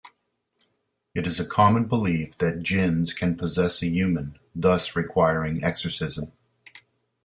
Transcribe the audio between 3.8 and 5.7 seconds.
a human, thus requiring